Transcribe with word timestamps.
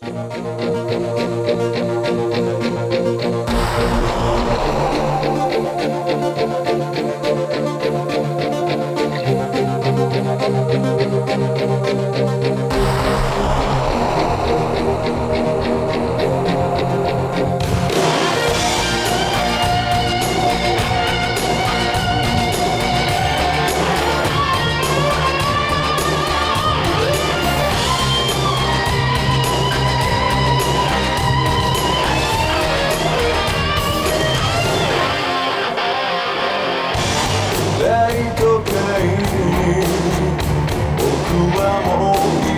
Música 0.00 0.88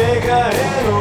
chegaremos. 0.00 0.99